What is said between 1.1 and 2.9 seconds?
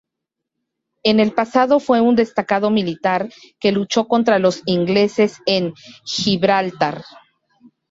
el pasado fue un destacado